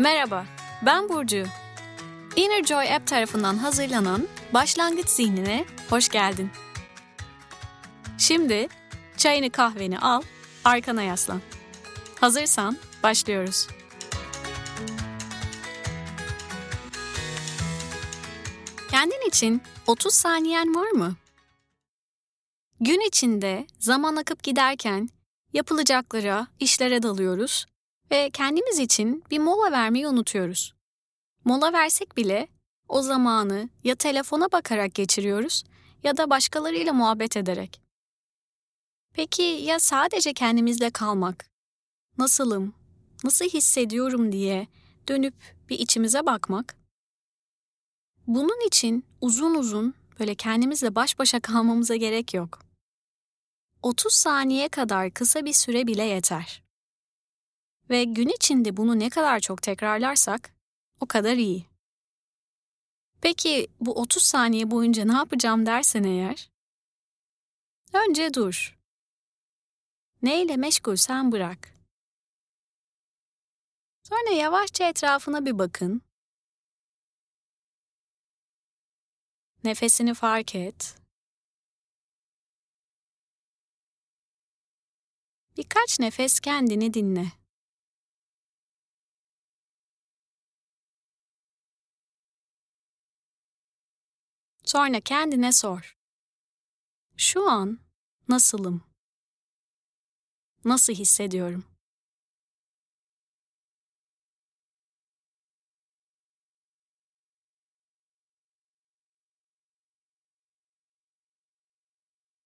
[0.00, 0.46] Merhaba,
[0.82, 1.44] ben Burcu.
[2.36, 6.50] Inner Joy App tarafından hazırlanan Başlangıç Zihnine hoş geldin.
[8.18, 8.68] Şimdi
[9.16, 10.22] çayını kahveni al,
[10.64, 11.40] arkana yaslan.
[12.20, 13.68] Hazırsan başlıyoruz.
[18.90, 21.16] Kendin için 30 saniyen var mı?
[22.80, 25.08] Gün içinde zaman akıp giderken
[25.52, 27.69] yapılacaklara, işlere dalıyoruz
[28.10, 30.74] ve kendimiz için bir mola vermeyi unutuyoruz.
[31.44, 32.48] Mola versek bile
[32.88, 35.64] o zamanı ya telefona bakarak geçiriyoruz
[36.02, 37.80] ya da başkalarıyla muhabbet ederek.
[39.12, 41.46] Peki ya sadece kendimizle kalmak?
[42.18, 42.74] Nasılım?
[43.24, 44.66] Nasıl hissediyorum diye
[45.08, 45.34] dönüp
[45.68, 46.76] bir içimize bakmak?
[48.26, 52.58] Bunun için uzun uzun böyle kendimizle baş başa kalmamıza gerek yok.
[53.82, 56.62] 30 saniye kadar kısa bir süre bile yeter.
[57.90, 60.54] Ve gün içinde bunu ne kadar çok tekrarlarsak
[61.00, 61.66] o kadar iyi.
[63.20, 66.50] Peki bu 30 saniye boyunca ne yapacağım dersen eğer?
[67.92, 68.78] Önce dur.
[70.22, 71.74] Neyle meşgulsen bırak.
[74.02, 76.02] Sonra yavaşça etrafına bir bakın.
[79.64, 80.96] Nefesini fark et.
[85.56, 87.39] Birkaç nefes kendini dinle.
[94.70, 95.96] Sonra kendine sor.
[97.16, 97.78] Şu an
[98.28, 98.82] nasılım?
[100.64, 101.64] Nasıl hissediyorum?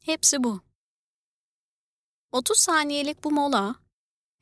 [0.00, 0.60] Hepsi bu.
[2.32, 3.74] 30 saniyelik bu mola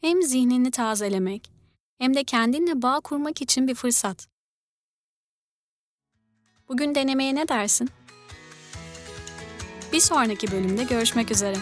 [0.01, 1.53] hem zihnini tazelemek
[1.99, 4.29] hem de kendinle bağ kurmak için bir fırsat.
[6.69, 7.91] Bugün denemeye ne dersin?
[9.93, 11.57] Bir sonraki bölümde görüşmek üzere.